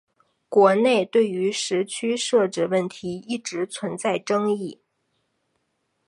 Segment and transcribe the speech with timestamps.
[0.49, 4.81] 国内对于时区设置问题一直存在争议。